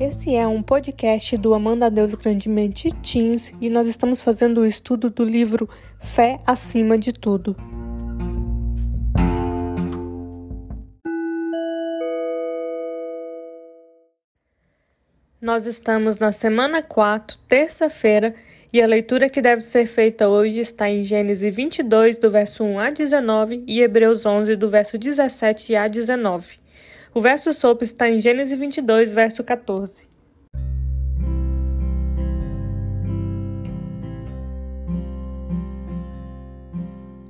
Esse 0.00 0.34
é 0.34 0.44
um 0.44 0.60
podcast 0.60 1.36
do 1.36 1.54
Amanda 1.54 1.88
Deus 1.88 2.16
Grandemente 2.16 2.90
Teens 2.96 3.54
e 3.60 3.70
nós 3.70 3.86
estamos 3.86 4.20
fazendo 4.20 4.62
o 4.62 4.66
estudo 4.66 5.08
do 5.08 5.22
livro 5.22 5.70
Fé 6.00 6.36
Acima 6.44 6.98
de 6.98 7.12
Tudo. 7.12 7.56
Nós 15.40 15.64
estamos 15.64 16.18
na 16.18 16.32
semana 16.32 16.82
4, 16.82 17.38
terça-feira, 17.46 18.34
e 18.72 18.82
a 18.82 18.86
leitura 18.88 19.28
que 19.28 19.40
deve 19.40 19.62
ser 19.62 19.86
feita 19.86 20.28
hoje 20.28 20.58
está 20.58 20.90
em 20.90 21.04
Gênesis 21.04 21.54
22, 21.54 22.18
do 22.18 22.28
verso 22.28 22.64
1 22.64 22.78
a 22.80 22.90
19, 22.90 23.62
e 23.64 23.80
Hebreus 23.80 24.26
11, 24.26 24.56
do 24.56 24.68
verso 24.68 24.98
17 24.98 25.76
a 25.76 25.86
19. 25.86 26.63
O 27.16 27.20
verso 27.20 27.52
sopro 27.52 27.84
está 27.84 28.10
em 28.10 28.18
Gênesis 28.18 28.58
22, 28.58 29.14
verso 29.14 29.44
14. 29.44 30.08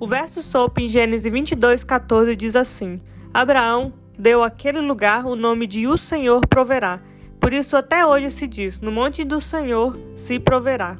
O 0.01 0.07
verso 0.07 0.41
sopro 0.41 0.83
em 0.83 0.88
Gênesis 0.88 1.30
22, 1.30 1.84
14 1.84 2.34
diz 2.34 2.57
assim: 2.57 2.98
Abraão 3.33 3.93
deu 4.19 4.43
àquele 4.43 4.80
lugar 4.80 5.27
o 5.27 5.37
nome 5.37 5.66
de 5.66 5.87
O 5.87 5.98
Senhor 5.98 6.41
proverá. 6.48 7.02
Por 7.38 7.52
isso 7.52 7.77
até 7.77 8.07
hoje 8.07 8.30
se 8.30 8.48
diz: 8.48 8.80
No 8.80 8.91
monte 8.91 9.23
do 9.23 9.38
Senhor 9.38 9.95
se 10.16 10.41
proverá. 10.41 10.96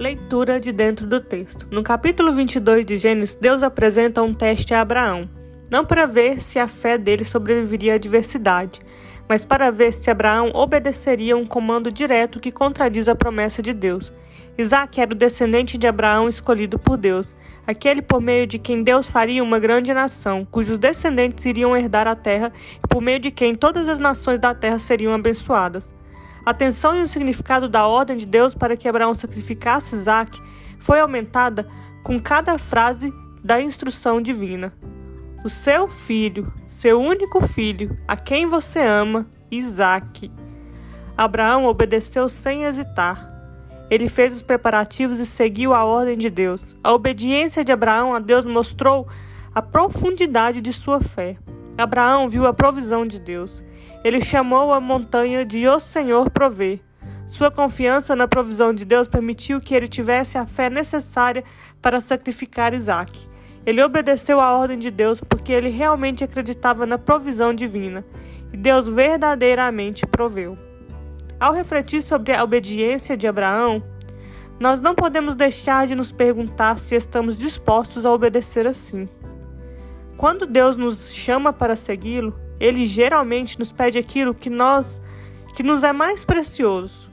Leitura 0.00 0.58
de 0.58 0.72
dentro 0.72 1.06
do 1.06 1.20
texto. 1.20 1.68
No 1.70 1.82
capítulo 1.82 2.32
22 2.32 2.86
de 2.86 2.96
Gênesis, 2.96 3.34
Deus 3.38 3.62
apresenta 3.62 4.22
um 4.22 4.32
teste 4.32 4.72
a 4.72 4.80
Abraão, 4.80 5.28
não 5.70 5.84
para 5.84 6.06
ver 6.06 6.40
se 6.40 6.58
a 6.58 6.66
fé 6.66 6.96
dele 6.96 7.22
sobreviveria 7.22 7.92
à 7.92 7.96
adversidade, 7.96 8.80
mas 9.28 9.44
para 9.44 9.70
ver 9.70 9.92
se 9.92 10.10
Abraão 10.10 10.52
obedeceria 10.54 11.36
um 11.36 11.44
comando 11.44 11.92
direto 11.92 12.40
que 12.40 12.50
contradiz 12.50 13.10
a 13.10 13.14
promessa 13.14 13.60
de 13.60 13.74
Deus. 13.74 14.10
Isaac 14.56 14.98
era 14.98 15.12
o 15.12 15.14
descendente 15.14 15.76
de 15.76 15.86
Abraão 15.86 16.30
escolhido 16.30 16.78
por 16.78 16.96
Deus, 16.96 17.36
aquele 17.66 18.00
por 18.00 18.22
meio 18.22 18.46
de 18.46 18.58
quem 18.58 18.82
Deus 18.82 19.06
faria 19.06 19.44
uma 19.44 19.58
grande 19.58 19.92
nação, 19.92 20.46
cujos 20.50 20.78
descendentes 20.78 21.44
iriam 21.44 21.76
herdar 21.76 22.08
a 22.08 22.16
terra 22.16 22.50
e 22.82 22.88
por 22.88 23.02
meio 23.02 23.18
de 23.18 23.30
quem 23.30 23.54
todas 23.54 23.86
as 23.86 23.98
nações 23.98 24.40
da 24.40 24.54
terra 24.54 24.78
seriam 24.78 25.12
abençoadas. 25.12 25.92
A 26.44 26.50
atenção 26.50 26.96
e 26.96 27.02
o 27.02 27.08
significado 27.08 27.68
da 27.68 27.86
ordem 27.86 28.16
de 28.16 28.26
Deus 28.26 28.54
para 28.54 28.76
que 28.76 28.88
Abraão 28.88 29.14
sacrificasse 29.14 29.94
Isaac 29.94 30.40
foi 30.78 31.00
aumentada 31.00 31.68
com 32.02 32.18
cada 32.18 32.56
frase 32.58 33.12
da 33.42 33.60
instrução 33.60 34.20
divina. 34.20 34.72
O 35.44 35.48
seu 35.48 35.88
filho, 35.88 36.52
seu 36.66 37.00
único 37.00 37.46
filho, 37.46 37.96
a 38.06 38.16
quem 38.16 38.46
você 38.46 38.80
ama, 38.80 39.26
Isaac. 39.50 40.30
Abraão 41.16 41.66
obedeceu 41.66 42.28
sem 42.28 42.64
hesitar. 42.64 43.28
Ele 43.90 44.08
fez 44.08 44.34
os 44.34 44.42
preparativos 44.42 45.18
e 45.18 45.26
seguiu 45.26 45.74
a 45.74 45.84
ordem 45.84 46.16
de 46.16 46.30
Deus. 46.30 46.64
A 46.82 46.92
obediência 46.92 47.64
de 47.64 47.72
Abraão 47.72 48.14
a 48.14 48.18
Deus 48.18 48.44
mostrou 48.44 49.08
a 49.54 49.60
profundidade 49.60 50.60
de 50.60 50.72
sua 50.72 51.00
fé. 51.00 51.36
Abraão 51.76 52.28
viu 52.28 52.46
a 52.46 52.52
provisão 52.52 53.06
de 53.06 53.18
Deus. 53.18 53.64
Ele 54.02 54.20
chamou 54.20 54.72
a 54.72 54.80
montanha 54.80 55.44
de 55.44 55.68
O 55.68 55.78
Senhor 55.78 56.30
Prover. 56.30 56.80
Sua 57.28 57.50
confiança 57.50 58.16
na 58.16 58.26
provisão 58.26 58.72
de 58.72 58.84
Deus 58.84 59.06
permitiu 59.06 59.60
que 59.60 59.74
ele 59.74 59.86
tivesse 59.86 60.38
a 60.38 60.46
fé 60.46 60.70
necessária 60.70 61.44
para 61.82 62.00
sacrificar 62.00 62.72
Isaac. 62.72 63.12
Ele 63.64 63.82
obedeceu 63.82 64.40
à 64.40 64.56
ordem 64.56 64.78
de 64.78 64.90
Deus 64.90 65.20
porque 65.20 65.52
ele 65.52 65.68
realmente 65.68 66.24
acreditava 66.24 66.86
na 66.86 66.96
provisão 66.96 67.52
divina, 67.52 68.04
e 68.52 68.56
Deus 68.56 68.88
verdadeiramente 68.88 70.06
proveu. 70.06 70.58
Ao 71.38 71.52
refletir 71.52 72.02
sobre 72.02 72.32
a 72.32 72.42
obediência 72.42 73.16
de 73.16 73.28
Abraão, 73.28 73.82
nós 74.58 74.80
não 74.80 74.94
podemos 74.94 75.34
deixar 75.34 75.86
de 75.86 75.94
nos 75.94 76.10
perguntar 76.10 76.78
se 76.78 76.94
estamos 76.94 77.38
dispostos 77.38 78.04
a 78.04 78.12
obedecer 78.12 78.66
assim. 78.66 79.08
Quando 80.16 80.46
Deus 80.46 80.76
nos 80.76 81.12
chama 81.12 81.52
para 81.52 81.76
segui-lo, 81.76 82.34
ele 82.60 82.84
geralmente 82.84 83.58
nos 83.58 83.72
pede 83.72 83.98
aquilo 83.98 84.34
que 84.34 84.50
nós 84.50 85.00
que 85.54 85.62
nos 85.62 85.82
é 85.82 85.92
mais 85.92 86.24
precioso. 86.24 87.10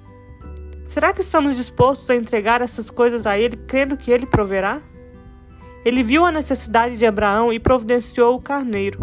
Será 0.85 1.11
que 1.11 1.21
estamos 1.21 1.57
dispostos 1.57 2.09
a 2.09 2.15
entregar 2.15 2.61
essas 2.61 2.89
coisas 2.89 3.25
a 3.25 3.37
ele, 3.37 3.57
crendo 3.57 3.97
que 3.97 4.11
ele 4.11 4.25
proverá? 4.25 4.81
Ele 5.83 6.03
viu 6.03 6.25
a 6.25 6.31
necessidade 6.31 6.97
de 6.97 7.05
Abraão 7.05 7.51
e 7.51 7.59
providenciou 7.59 8.35
o 8.35 8.41
carneiro. 8.41 8.99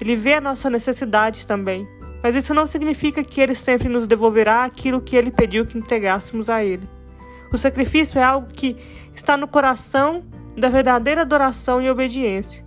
Ele 0.00 0.14
vê 0.14 0.34
a 0.34 0.40
nossa 0.40 0.70
necessidade 0.70 1.46
também, 1.46 1.86
mas 2.22 2.34
isso 2.34 2.52
não 2.52 2.66
significa 2.66 3.24
que 3.24 3.40
ele 3.40 3.54
sempre 3.54 3.88
nos 3.88 4.06
devolverá 4.06 4.64
aquilo 4.64 5.00
que 5.00 5.16
ele 5.16 5.30
pediu 5.30 5.64
que 5.66 5.78
entregássemos 5.78 6.50
a 6.50 6.62
ele. 6.64 6.88
O 7.52 7.58
sacrifício 7.58 8.18
é 8.18 8.22
algo 8.22 8.48
que 8.48 8.76
está 9.14 9.36
no 9.36 9.48
coração 9.48 10.24
da 10.56 10.68
verdadeira 10.68 11.22
adoração 11.22 11.80
e 11.80 11.90
obediência. 11.90 12.65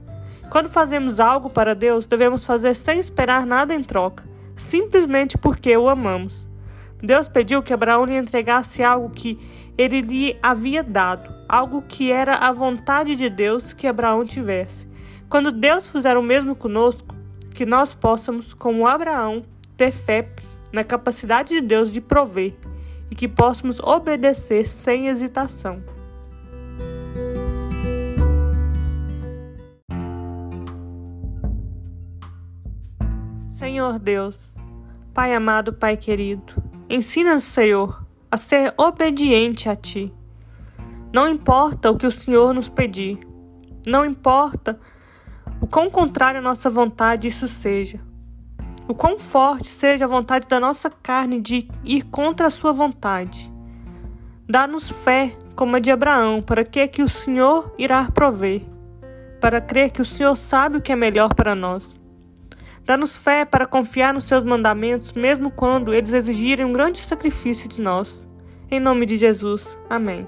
Quando 0.50 0.68
fazemos 0.68 1.20
algo 1.20 1.50
para 1.50 1.76
Deus, 1.76 2.08
devemos 2.08 2.44
fazer 2.44 2.76
sem 2.76 2.98
esperar 2.98 3.46
nada 3.46 3.74
em 3.74 3.84
troca, 3.84 4.24
simplesmente 4.56 5.38
porque 5.38 5.78
o 5.78 5.88
amamos. 5.88 6.48
Deus 7.02 7.28
pediu 7.28 7.62
que 7.62 7.72
Abraão 7.72 8.04
lhe 8.04 8.18
entregasse 8.18 8.84
algo 8.84 9.12
que 9.12 9.40
ele 9.78 10.02
lhe 10.02 10.38
havia 10.42 10.84
dado, 10.84 11.30
algo 11.48 11.84
que 11.84 12.12
era 12.12 12.36
a 12.36 12.52
vontade 12.52 13.16
de 13.16 13.30
Deus 13.30 13.74
que 13.74 13.86
Abraão 13.86 14.26
tivesse. 14.26 14.90
Quando 15.30 15.52
Deus 15.52 15.88
fizer 15.88 16.18
o 16.18 16.24
mesmo 16.24 16.56
conosco, 16.56 17.16
que 17.54 17.66
nós 17.66 17.94
possamos, 17.94 18.52
como 18.52 18.88
Abraão, 18.88 19.44
ter 19.78 19.92
fé 19.92 20.30
na 20.74 20.84
capacidade 20.84 21.54
de 21.54 21.62
Deus 21.62 21.94
de 21.94 22.02
prover 22.02 22.56
e 23.12 23.16
que 23.16 23.28
possamos 23.28 23.80
obedecer 23.80 24.68
sem 24.68 25.08
hesitação. 25.08 25.82
Senhor 33.70 34.00
Deus, 34.00 34.52
Pai 35.14 35.32
amado, 35.32 35.72
Pai 35.72 35.96
querido, 35.96 36.56
ensina-nos, 36.90 37.44
Senhor, 37.44 38.04
a 38.32 38.36
ser 38.36 38.74
obediente 38.76 39.70
a 39.70 39.76
Ti. 39.76 40.12
Não 41.14 41.30
importa 41.30 41.92
o 41.92 41.96
que 41.96 42.08
o 42.08 42.12
Senhor 42.12 42.52
nos 42.52 42.68
pedir, 42.68 43.20
não 43.86 44.04
importa 44.04 44.80
o 45.62 45.68
quão 45.68 45.88
contrário 45.88 46.40
à 46.40 46.42
nossa 46.42 46.68
vontade 46.68 47.28
isso 47.28 47.48
seja, 47.48 48.00
o 48.88 48.96
quão 48.96 49.20
forte 49.20 49.68
seja 49.68 50.06
a 50.06 50.08
vontade 50.08 50.48
da 50.48 50.60
nossa 50.60 50.90
carne 50.90 51.40
de 51.40 51.70
ir 51.86 52.06
contra 52.06 52.48
a 52.48 52.50
Sua 52.50 52.74
vontade. 52.74 53.54
Dá-nos 54.50 54.90
fé, 54.90 55.38
como 55.56 55.76
a 55.76 55.80
de 55.80 55.92
Abraão, 55.92 56.42
para 56.42 56.66
que, 56.66 56.88
que 56.88 57.04
o 57.04 57.08
Senhor 57.08 57.72
irá 57.78 58.10
prover, 58.10 58.64
para 59.40 59.62
crer 59.62 59.92
que 59.92 60.02
o 60.02 60.06
Senhor 60.06 60.36
sabe 60.36 60.78
o 60.78 60.82
que 60.82 60.92
é 60.92 60.96
melhor 60.96 61.36
para 61.36 61.54
nós. 61.54 61.99
Dá-nos 62.90 63.16
fé 63.16 63.46
para 63.46 63.68
confiar 63.68 64.16
nos 64.16 64.24
seus 64.24 64.44
mandamentos, 64.44 65.14
mesmo 65.14 65.52
quando 65.52 65.94
eles 65.94 66.12
exigirem 66.12 66.66
um 66.66 66.74
grande 66.74 66.98
sacrifício 66.98 67.70
de 67.70 67.80
nós. 67.80 68.26
Em 68.72 68.80
nome 68.80 69.06
de 69.06 69.16
Jesus. 69.16 69.78
Amém. 69.88 70.28